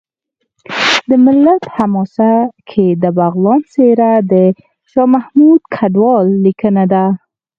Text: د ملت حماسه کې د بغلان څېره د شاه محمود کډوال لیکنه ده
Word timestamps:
د 1.09 1.11
ملت 1.25 1.63
حماسه 1.75 2.31
کې 2.69 2.87
د 3.01 3.03
بغلان 3.17 3.61
څېره 3.73 4.11
د 4.31 4.33
شاه 4.91 5.09
محمود 5.13 5.61
کډوال 5.75 6.25
لیکنه 6.45 6.83
ده 6.93 7.05